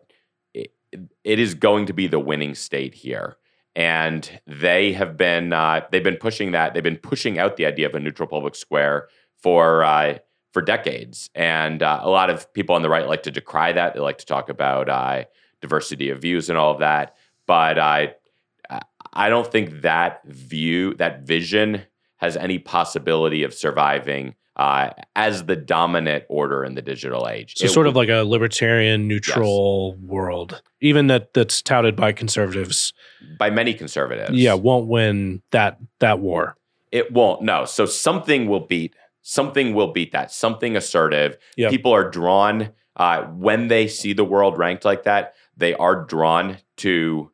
[0.53, 0.73] it,
[1.23, 3.37] it is going to be the winning state here.
[3.77, 5.51] And they have been
[5.91, 6.75] they've been pushing that.
[6.75, 9.09] They've been pushing out the idea of a neutral public square
[9.43, 9.85] for
[10.55, 11.29] for decades.
[11.35, 13.93] And uh, a lot of people on the right like to decry that.
[13.93, 15.25] They like to talk about uh,
[15.61, 17.17] diversity of views and all of that.
[17.47, 18.15] But I,
[19.13, 21.83] I don't think that view, that vision,
[22.19, 27.55] has any possibility of surviving uh, as the dominant order in the digital age.
[27.57, 32.93] So It sort of like a libertarian neutral world, even that that's touted by conservatives.
[33.39, 34.31] by many conservatives.
[34.31, 36.57] Yeah, won't win that that war.
[36.93, 37.43] it won't.
[37.43, 38.95] No, so something will beat.
[39.27, 40.31] Something will beat that.
[40.31, 41.39] Something assertive.
[41.57, 41.71] Yep.
[41.71, 45.35] People are drawn uh, when they see the world ranked like that.
[45.57, 47.31] They are drawn to.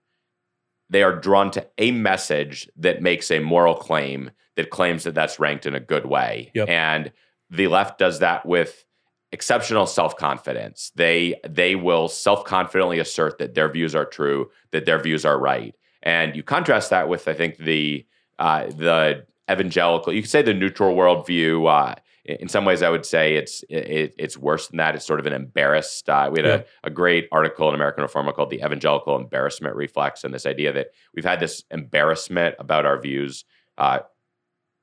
[0.88, 5.38] They are drawn to a message that makes a moral claim that claims that that's
[5.38, 6.52] ranked in a good way.
[6.54, 6.68] Yep.
[6.68, 7.12] And
[7.50, 8.84] the left does that with
[9.32, 10.92] exceptional self-confidence.
[10.94, 15.74] They they will self-confidently assert that their views are true, that their views are right.
[16.02, 18.06] And you contrast that with, I think, the
[18.38, 20.12] uh, the evangelical.
[20.12, 21.68] You could say the neutral worldview.
[21.68, 24.94] Uh, in some ways, I would say it's it, it's worse than that.
[24.94, 26.08] It's sort of an embarrassed.
[26.08, 26.62] Uh, we had Yeah.
[26.84, 30.72] a, a great article in American Reformer called "The Evangelical Embarrassment Reflex," and this idea
[30.72, 33.44] that we've had this embarrassment about our views
[33.78, 34.00] uh,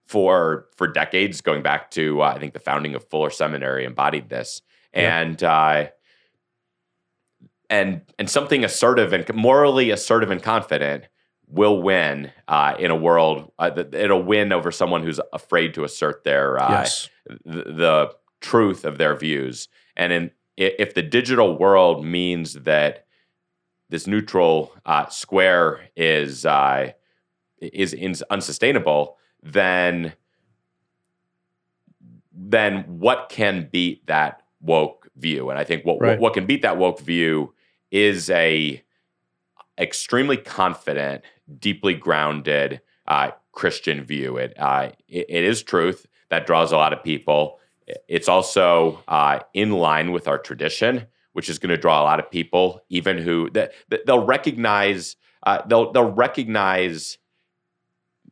[0.08, 4.30] for for decades, going back to uh, I think the founding of Fuller Seminary embodied
[4.30, 4.62] this,
[4.94, 5.20] Yeah.
[5.20, 5.88] and uh,
[7.70, 11.08] and and something assertive and morally assertive and confident
[11.50, 16.24] will win uh, in a world uh, it'll win over someone who's afraid to assert
[16.24, 17.10] their uh, yes.
[17.46, 19.68] the, the truth of their views.
[19.96, 23.06] And in if the digital world means that
[23.90, 26.92] this neutral uh, square is uh,
[27.60, 30.14] is ins- unsustainable, then
[32.34, 35.50] then what can beat that woke view?
[35.50, 36.10] And I think what Right.
[36.12, 37.54] what, what can beat that woke view
[37.92, 38.84] is a
[39.78, 41.24] extremely confident,
[41.60, 44.38] deeply grounded uh, Christian view.
[44.38, 47.60] It, uh, it it is truth that draws a lot of people.
[48.08, 52.20] It's also uh, in line with our tradition, which is going to draw a lot
[52.20, 55.16] of people, even who that, that they'll recognize.
[55.46, 57.18] Uh, they'll they'll recognize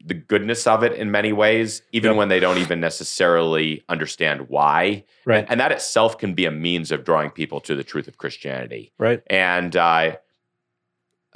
[0.03, 5.03] the goodness of it in many ways, even when they don't even necessarily understand why.
[5.25, 5.39] Right.
[5.39, 8.17] And, and that itself can be a means of drawing people to the truth of
[8.17, 8.91] Christianity.
[8.99, 9.23] Right.
[9.27, 10.17] And uh,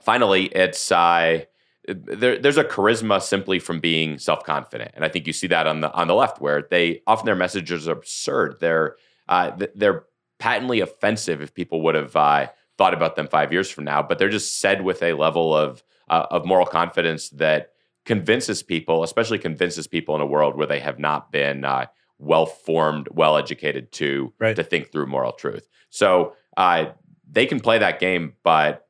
[0.01, 1.45] finally, it's uh,
[1.88, 5.67] there, there's a charisma simply from being self confident, and I think you see that
[5.67, 8.57] on the on the left, where they often their messages are absurd.
[8.59, 8.95] They're
[9.27, 10.05] uh, they're
[10.39, 14.19] patently offensive if people would have uh, thought about them five years from now, but
[14.19, 17.71] they're just said with a level of uh, of moral confidence that
[18.05, 21.85] convinces people, especially convinces people in a world where they have not been uh,
[22.17, 24.55] well formed, well educated to Right.
[24.55, 25.67] to think through moral truth.
[25.89, 26.88] So uh,
[27.29, 28.88] they can play that game, but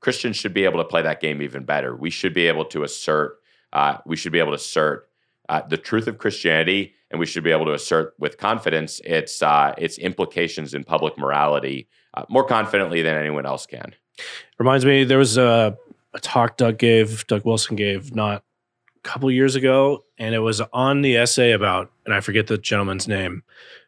[0.00, 1.94] Christians should be able to play that game even better.
[1.94, 3.38] We should be able to assert.
[3.72, 5.08] Uh, we should be able to assert
[5.48, 9.42] uh, the truth of Christianity, and we should be able to assert with confidence its
[9.42, 13.94] uh, its implications in public morality uh, more confidently than anyone else can.
[14.58, 15.76] Reminds me, there was a,
[16.14, 18.42] a talk Doug gave, Doug Wilson gave not
[18.96, 22.58] a couple years ago, and it was on the essay about, and I forget the
[22.58, 23.42] gentleman's name,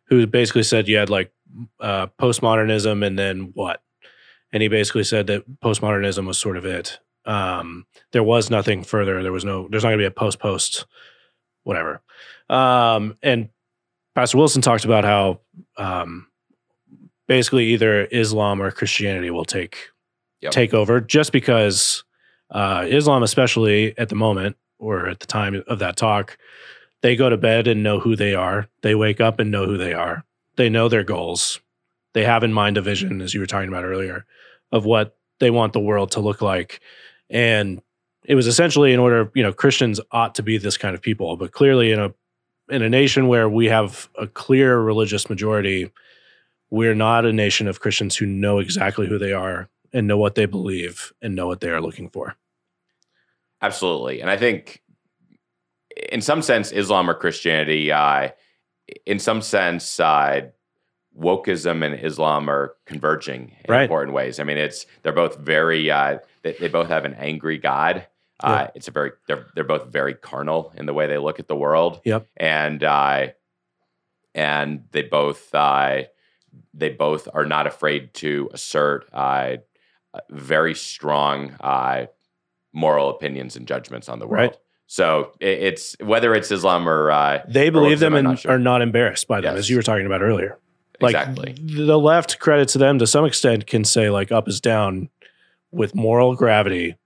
[0.04, 1.32] who basically said you had like
[1.80, 3.82] uh, postmodernism and then what?
[4.52, 6.98] And he basically said that postmodernism was sort of it.
[7.24, 9.22] Um, there was nothing further.
[9.22, 10.86] There was no, there's not going to be a post post,
[11.62, 12.02] whatever.
[12.50, 13.48] Um, and
[14.14, 15.40] Pastor Wilson talked about how
[15.78, 16.26] um,
[17.28, 19.88] basically either Islam or Christianity will take
[20.42, 20.52] Yep.
[20.52, 22.02] take over just because
[22.50, 26.36] uh, Islam, especially at the moment or at the time of that talk,
[27.00, 28.68] they go to bed and know who they are.
[28.82, 30.24] They wake up and know who they are.
[30.56, 31.60] They know their goals.
[32.12, 34.26] They have in mind a vision, as you were talking about earlier,
[34.72, 36.80] of what they want the world to look like.
[37.30, 37.80] And
[38.24, 41.36] it was essentially in order, you know, Christians ought to be this kind of people,
[41.36, 42.14] but clearly in a
[42.70, 45.90] in a nation where we have a clear religious majority,
[46.70, 50.36] we're not a nation of Christians who know exactly who they are and know what
[50.36, 52.36] they believe and know what they are looking for.
[53.60, 54.82] Absolutely, and I think
[56.10, 58.30] in some sense, Islam or Christianity, uh,
[59.06, 60.42] in some sense, uh,
[61.18, 63.82] wokeism and Islam are converging in Right.
[63.82, 64.40] important ways.
[64.40, 68.06] I mean, it's they're both very uh, they, they both have an angry God.
[68.40, 71.48] Uh, It's a very they're they're both very carnal in the way they look at
[71.48, 72.00] the world.
[72.04, 72.26] Yep.
[72.36, 73.28] and uh,
[74.34, 76.02] and they both uh,
[76.74, 79.56] they both are not afraid to assert uh,
[80.30, 82.06] very strong uh,
[82.72, 84.50] moral opinions and judgments on the world.
[84.52, 84.56] Right.
[84.86, 88.52] So it's whether it's Islam or uh, They believe wokeism, them and sure.
[88.52, 89.60] are not embarrassed by them, Yes.
[89.60, 90.58] as you were talking about earlier.
[91.02, 91.54] Like exactly.
[91.60, 95.08] the left, credit to them to some extent, can say like up is down
[95.70, 96.96] with moral gravity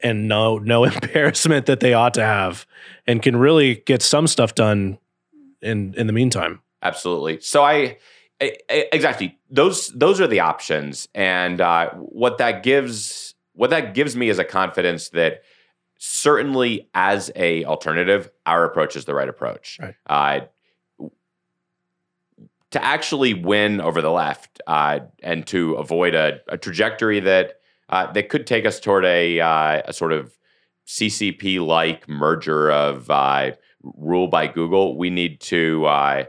[0.00, 2.66] and no no embarrassment that they ought to have,
[3.06, 4.98] and can really get some stuff done
[5.62, 6.60] in in the meantime.
[6.82, 7.40] Absolutely.
[7.40, 7.96] So I,
[8.40, 13.94] I- I- exactly those those are the options, and uh, what that gives what that
[13.94, 15.42] gives me is a confidence that
[15.98, 19.78] certainly as a alternative, our approach is the right approach.
[19.80, 19.94] Right.
[20.06, 20.40] Uh,
[22.70, 28.12] to actually win over the left uh, and to avoid a, a trajectory that uh,
[28.12, 30.36] that could take us toward a, uh, a sort of
[30.86, 33.52] CCP like merger of uh,
[33.82, 36.24] rule by Google, we need to uh,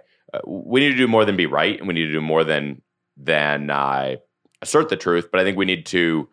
[0.45, 2.81] we need to do more than be right, and we need to do more than
[3.17, 4.15] than uh,
[4.61, 5.29] assert the truth.
[5.31, 6.29] But I think we need to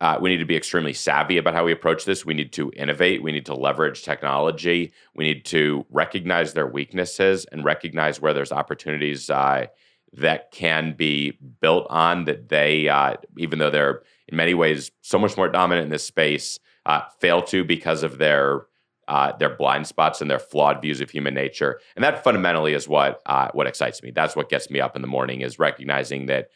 [0.00, 2.26] uh, we need to be extremely savvy about how we approach this.
[2.26, 3.22] We need to innovate.
[3.22, 4.92] We need to leverage technology.
[5.14, 9.66] We need to recognize their weaknesses and recognize where there's opportunities uh,
[10.12, 15.18] that can be built on that they, uh, even though they're in many ways so
[15.18, 18.66] much more dominant in this space, uh, fail to because of their
[19.08, 21.80] uh, their blind spots and their flawed views of human nature.
[21.94, 24.10] And that fundamentally is what uh, what excites me.
[24.10, 26.50] That's what gets me up in the morning is recognizing that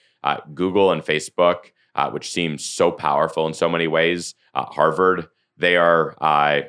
[0.53, 5.77] Google and Facebook, uh, which seems so powerful in so many ways, uh, Harvard, they
[5.77, 6.63] are uh,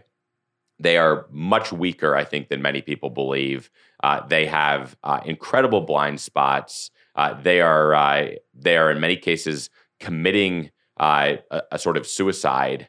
[0.80, 3.70] they are much weaker, I think, than many people believe.
[4.04, 6.90] Uh, they have uh, incredible blind spots.
[7.44, 9.70] They are they are in many cases
[10.00, 11.40] committing a,
[11.72, 12.88] a sort of suicide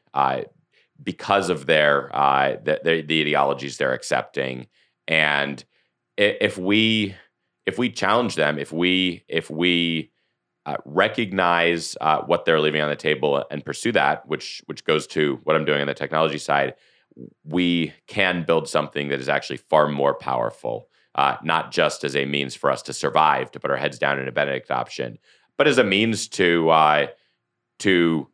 [1.03, 2.09] because of their
[2.65, 4.69] the, the, the ideologies they're accepting.
[5.07, 5.63] And
[6.17, 7.15] if we
[7.67, 10.11] if we challenge them, if we if we
[10.65, 15.07] uh, recognize uh, what they're leaving on the table and pursue that, which which goes
[15.09, 16.75] to what I'm doing on the technology side,
[17.45, 22.25] we can build something that is actually far more powerful uh, not just as a
[22.25, 25.19] means for us to survive, to put our heads down in a Benedict option,
[25.59, 27.07] but as a means to uh,
[27.81, 28.29] to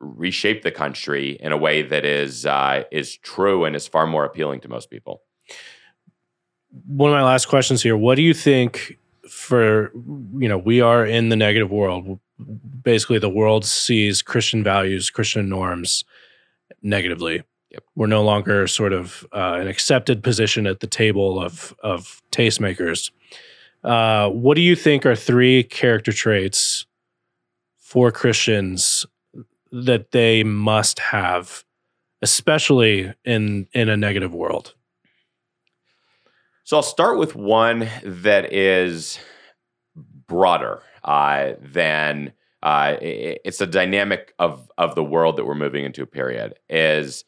[0.00, 4.24] reshape the country in a way that is uh, is true and is far more
[4.24, 5.22] appealing to most people.
[6.86, 8.98] One of my last questions here: What do you think?
[9.28, 12.20] For you know, we are in the negative world.
[12.82, 16.04] Basically, the world sees Christian values, Christian norms
[16.82, 17.42] negatively.
[17.70, 17.84] Yep.
[17.96, 23.10] We're no longer sort of uh, an accepted position at the table of of tastemakers.
[23.82, 26.86] Uh, what do you think are three character traits
[27.78, 29.04] for Christians
[29.72, 31.64] that they must have,
[32.22, 34.74] especially in in a negative world?
[36.64, 39.18] So I'll start with one that is
[40.26, 46.06] broader uh, than uh, it's a dynamic of of the world that we're moving into.
[46.06, 47.26] Period is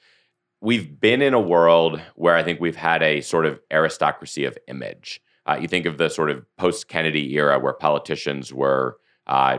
[0.62, 4.56] we've been in a world where I think we've had a sort of aristocracy of
[4.68, 5.20] image.
[5.44, 8.96] Uh, you think of the sort of post Kennedy era where politicians were.
[9.26, 9.58] Uh,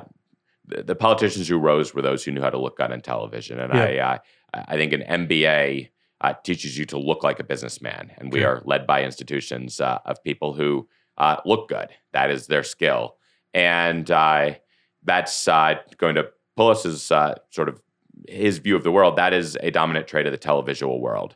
[0.65, 3.59] the, the, politicians who rose were those who knew how to look good on television,
[3.59, 4.19] and yeah.
[4.53, 5.89] I, uh, I think an MBA
[6.21, 9.99] uh, teaches you to look like a businessman, and we are led by institutions uh,
[10.05, 10.87] of people who
[11.17, 11.89] uh, look good.
[12.13, 13.17] That is their skill,
[13.53, 17.81] and that's going to pull us as sort of
[18.27, 19.15] his view of the world.
[19.15, 21.35] That is a dominant trait of the televisual world,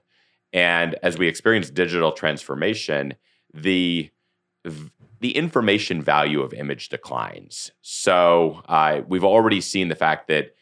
[0.51, 3.13] and as we experience digital transformation,
[3.53, 4.09] the
[5.21, 7.71] the information value of image declines.
[7.81, 10.55] So uh, we've already seen the fact that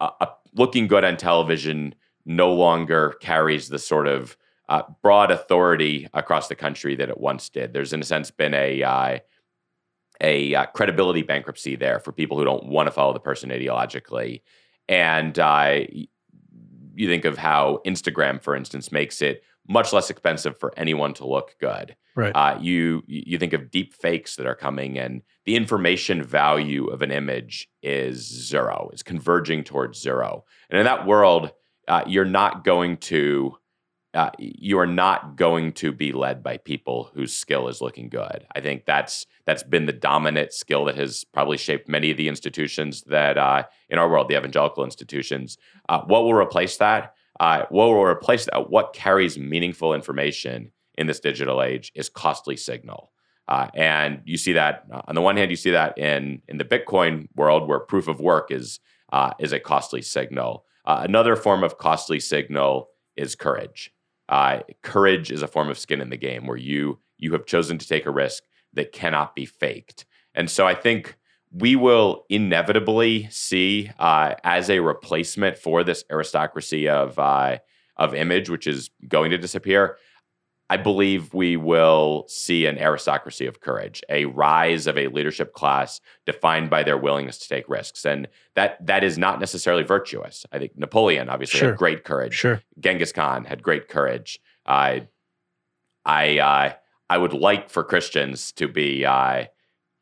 [0.00, 1.94] uh, uh, looking good on television
[2.24, 4.36] no longer carries the sort of
[4.68, 7.72] uh, broad authority across the country that it once did.
[7.72, 9.18] There's, in a sense, been a uh,
[10.20, 14.42] a uh, credibility bankruptcy there for people who don't want to follow the person ideologically.
[14.88, 15.36] And
[16.94, 21.26] you think of how Instagram, for instance, makes it much less expensive for anyone to
[21.26, 21.96] look good.
[22.16, 22.32] Right.
[22.34, 27.02] Uh, you you think of deep fakes that are coming, and the information value of
[27.02, 28.18] an image is
[28.48, 28.90] zero.
[28.92, 30.44] It's converging towards zero.
[30.68, 31.52] And in that world,
[31.88, 33.56] uh, you're not going to
[34.12, 38.44] uh, you are not going to be led by people whose skill is looking good.
[38.54, 42.28] I think that's that's been the dominant skill that has probably shaped many of the
[42.28, 45.58] institutions that uh, in our world, the evangelical institutions.
[45.88, 47.14] Uh, what will replace that?
[47.38, 48.68] Uh, what will replace that?
[48.68, 53.12] What carries meaningful information in this digital age is costly signal.
[53.46, 56.58] Uh, and you see that uh, on the one hand, you see that in in
[56.58, 58.80] the Bitcoin world where proof of work is
[59.38, 60.64] is a costly signal.
[60.84, 63.92] Uh, another form of costly signal is courage.
[64.28, 67.76] Uh, courage is a form of skin in the game where you you have chosen
[67.78, 70.06] to take a risk that cannot be faked.
[70.34, 71.16] And so I think
[71.52, 77.58] we will inevitably see uh, as a replacement for this aristocracy of uh,
[77.96, 79.98] of image, which is going to disappear.
[80.70, 86.00] I believe we will see an aristocracy of courage, a rise of a leadership class
[86.24, 90.46] defined by their willingness to take risks, and that that is not necessarily virtuous.
[90.52, 91.70] I think Napoleon obviously sure.
[91.70, 92.34] had great courage.
[92.34, 92.62] Sure.
[92.78, 94.40] Genghis Khan had great courage.
[94.64, 95.08] I,
[96.04, 96.72] I, uh,
[97.10, 99.46] I would like for Christians to be uh,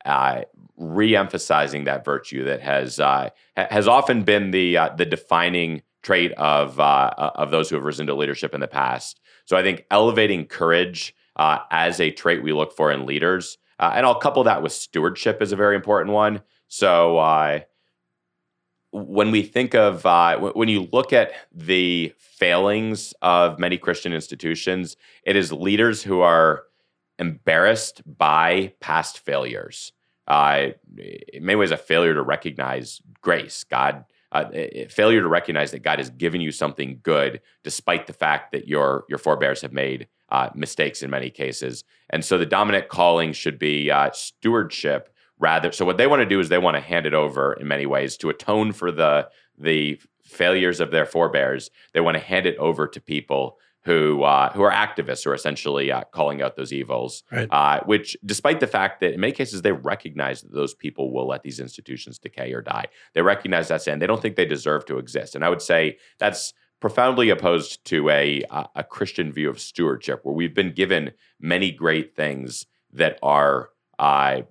[0.04, 0.42] uh,
[0.76, 6.80] re-emphasizing that virtue that has uh, has often been the uh, the defining trait of
[6.80, 9.20] uh, of those who have risen to leadership in the past.
[9.44, 13.92] So I think elevating courage uh, as a trait we look for in leaders, uh,
[13.94, 16.40] and I'll couple that with stewardship is a very important one.
[16.68, 17.62] So
[18.90, 20.04] when we think of
[20.54, 26.64] when you look at the failings of many Christian institutions, it is leaders who are
[27.18, 29.92] embarrassed by past failures.
[30.26, 30.68] Uh,
[31.32, 34.44] in many ways, a failure to recognize grace, God, uh,
[34.90, 39.04] failure to recognize that God has given you something good, despite the fact that your
[39.08, 41.84] your forebears have made uh, mistakes in many cases.
[42.10, 45.72] And so, the dominant calling should be uh, stewardship rather.
[45.72, 47.86] So, what they want to do is they want to hand it over in many
[47.86, 51.70] ways to atone for the the failures of their forebears.
[51.94, 53.58] They want to hand it over to people
[53.88, 57.22] who uh, who are activists who are essentially uh, calling out those evils.
[57.32, 57.48] Right.
[57.50, 61.26] Uh, which, despite the fact that in many cases they recognize that those people will
[61.26, 64.84] let these institutions decay or die, they recognize that and they don't think they deserve
[64.86, 65.34] to exist.
[65.34, 68.42] And I would say that's profoundly opposed to a
[68.74, 74.42] a Christian view of stewardship, where we've been given many great things that are uh,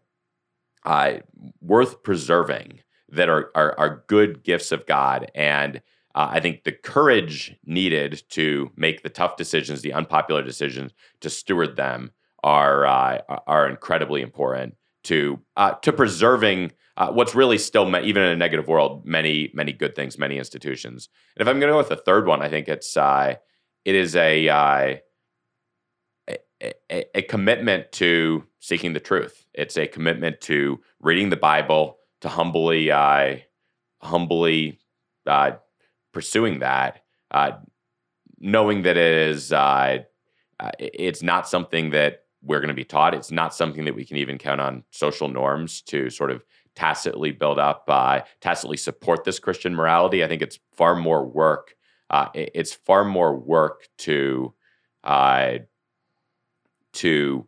[0.84, 1.14] uh,
[1.62, 2.80] worth preserving,
[3.10, 5.82] that are, are are good gifts of God and
[6.18, 10.92] uh, I think the courage needed to make the tough decisions, the unpopular decisions,
[11.22, 12.10] to steward them
[12.44, 18.32] are uh, are incredibly important to uh, to preserving uh, what's really still even in
[18.32, 21.08] a negative world many many good things, many institutions.
[21.36, 23.36] And if I'm going to go with the third one, I think it's uh,
[23.86, 24.96] it is a uh,
[26.90, 29.46] a, a, commitment to seeking the truth.
[29.54, 32.90] It's a commitment to reading the Bible, to humbly,
[34.02, 34.80] humbly
[36.18, 37.52] pursuing that, uh,
[38.40, 40.00] knowing that it is, uh,
[40.60, 43.14] uh, it's not something that we're going to be taught.
[43.14, 46.44] It's not something that we can even count on social norms to sort of
[46.74, 50.24] tacitly build up, uh, tacitly support this Christian morality.
[50.24, 51.76] I think it's far more work.
[52.34, 54.56] it's far more work to
[56.94, 57.48] to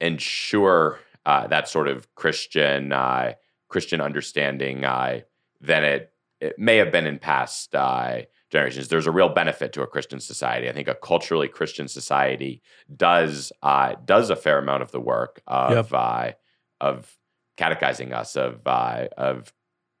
[0.00, 3.34] ensure uh, that sort of Christian uh,
[3.68, 5.20] Christian understanding uh,
[5.60, 6.11] than it,
[6.42, 8.88] it may have been in past uh, generations.
[8.88, 10.68] There's a real benefit to a Christian society.
[10.68, 12.62] I think a culturally Christian society
[12.94, 15.92] does uh, does a fair amount of the work of yep.
[15.92, 16.32] Uh,
[16.80, 17.16] of
[17.56, 19.52] catechizing us of of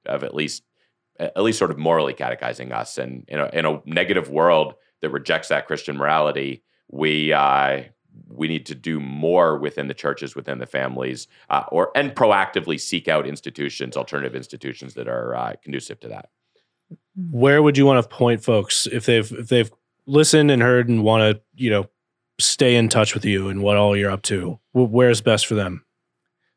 [0.06, 0.64] of at least
[1.18, 2.98] at least sort of morally catechizing us.
[2.98, 7.82] And in a, in a negative world that rejects that Christian morality, we uh,
[8.28, 12.80] we need to do more within the churches, within the families, uh, or and proactively
[12.80, 16.30] seek out institutions, alternative institutions that are uh, conducive to that.
[17.30, 19.70] Where would you want to point folks if they've if they've
[20.06, 21.86] listened and heard and want to you know
[22.38, 24.58] stay in touch with you and what all you're up to?
[24.72, 25.84] Where's best for them?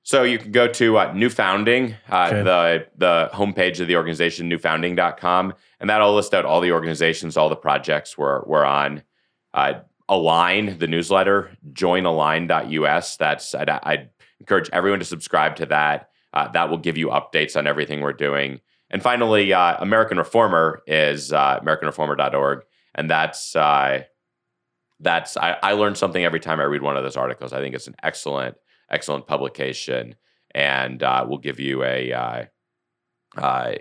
[0.03, 2.43] So you can go to uh, New Founding, uh, okay.
[2.43, 7.49] the the homepage of the organization, newfounding.com, and that'll list out all the organizations, all
[7.49, 9.01] the projects we're we're on.
[9.53, 13.18] Uh, Align, the newsletter, joinalign.us.
[13.18, 16.10] That's I'd, I'd encourage everyone to subscribe to that.
[16.34, 18.60] Uh, that will give you updates on everything we're doing.
[18.89, 24.03] And finally, uh, American Reformer is uh, AmericanReformer.org, and that's uh,
[24.99, 27.51] that's I, I learn something every time I read one of those articles.
[27.53, 28.56] I think it's an excellent,
[28.91, 30.16] excellent publication,
[30.53, 32.45] and uh, will give you a uh,
[33.38, 33.74] uh,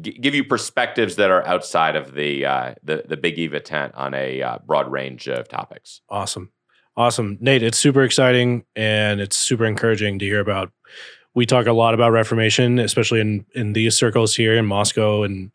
[0.00, 3.94] g- give you perspectives that are outside of the uh, the the Big Eva tent
[3.94, 6.00] on a uh, broad range of topics.
[6.08, 6.52] Awesome,
[6.96, 7.62] awesome, Nate.
[7.62, 10.72] It's super exciting and it's super encouraging to hear about.
[11.34, 15.50] We talk a lot about Reformation, especially in in these circles here in Moscow and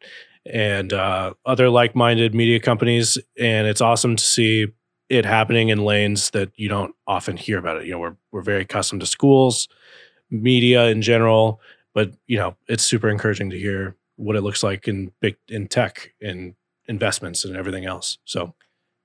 [0.46, 4.68] and uh, other like minded media companies, and it's awesome to see
[5.10, 7.86] it happening in lanes that you don't often hear about it.
[7.86, 9.68] You know, we're we're very accustomed to schools,
[10.30, 11.60] media in general,
[11.94, 15.68] but you know, it's super encouraging to hear what it looks like in big in
[15.68, 16.54] tech and
[16.88, 18.20] investments and everything else.
[18.24, 18.54] So,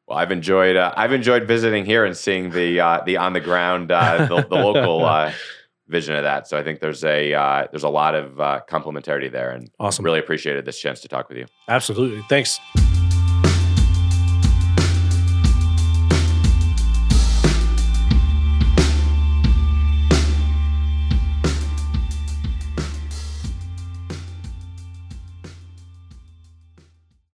[0.06, 3.40] well, I've enjoyed uh, I've enjoyed visiting here and seeing the uh, the on the
[3.40, 5.32] ground uh, the, the, local uh,
[5.88, 6.46] vision of that.
[6.48, 10.04] So I think there's a uh, there's a lot of uh, complementarity there, and awesome.
[10.04, 11.46] Really appreciated this chance to talk with you.
[11.68, 12.60] Absolutely, thanks.